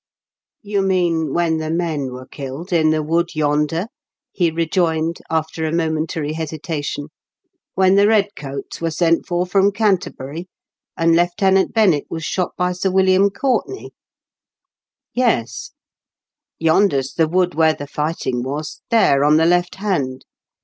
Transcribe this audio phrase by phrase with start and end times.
[0.63, 3.85] You mean when the men were killed in the wood yonder?"
[4.31, 7.09] he rejoined, after a momentary hesitation."
[7.75, 10.47] When the red coats were sent for from Canterbury,
[10.97, 13.91] and Lieu^tenant Bennett was shot by Sir William Courtenaj?""
[15.13, 15.69] Yes."
[16.59, 16.93] A MODERN CADE.
[16.95, 20.25] 141 '^Yonder's the wood where the fighting was; there, on the left hand.